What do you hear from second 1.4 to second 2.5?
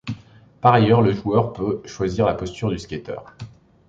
peut choisir la